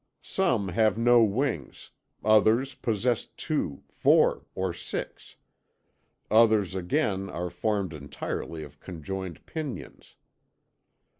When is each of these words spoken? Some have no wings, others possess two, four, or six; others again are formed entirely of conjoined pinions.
Some 0.23 0.69
have 0.69 0.97
no 0.97 1.23
wings, 1.23 1.91
others 2.25 2.73
possess 2.73 3.27
two, 3.27 3.83
four, 3.87 4.47
or 4.55 4.73
six; 4.73 5.35
others 6.31 6.73
again 6.73 7.29
are 7.29 7.51
formed 7.51 7.93
entirely 7.93 8.63
of 8.63 8.79
conjoined 8.79 9.45
pinions. 9.45 10.15